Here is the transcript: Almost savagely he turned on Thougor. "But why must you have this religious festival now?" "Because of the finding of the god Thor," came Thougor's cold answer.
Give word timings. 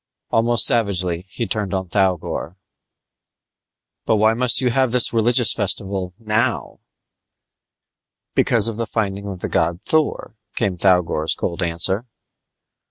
Almost 0.31 0.65
savagely 0.65 1.27
he 1.29 1.45
turned 1.45 1.75
on 1.75 1.87
Thougor. 1.89 2.55
"But 4.07 4.15
why 4.15 4.33
must 4.33 4.59
you 4.59 4.71
have 4.71 4.91
this 4.91 5.13
religious 5.13 5.53
festival 5.53 6.15
now?" 6.17 6.79
"Because 8.33 8.67
of 8.67 8.77
the 8.77 8.87
finding 8.87 9.27
of 9.27 9.41
the 9.41 9.47
god 9.47 9.79
Thor," 9.83 10.33
came 10.55 10.75
Thougor's 10.75 11.35
cold 11.35 11.61
answer. 11.61 12.07